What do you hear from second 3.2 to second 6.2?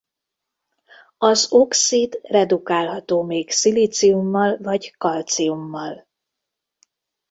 még szilíciummal vagy kalciummal.